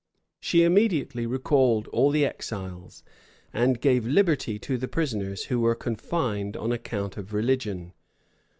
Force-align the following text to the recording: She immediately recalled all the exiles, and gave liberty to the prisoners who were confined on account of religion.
She 0.39 0.63
immediately 0.63 1.27
recalled 1.27 1.87
all 1.89 2.09
the 2.09 2.25
exiles, 2.25 3.03
and 3.53 3.79
gave 3.79 4.03
liberty 4.03 4.57
to 4.57 4.75
the 4.79 4.87
prisoners 4.87 5.45
who 5.45 5.59
were 5.59 5.75
confined 5.75 6.57
on 6.57 6.71
account 6.71 7.17
of 7.17 7.35
religion. 7.35 7.93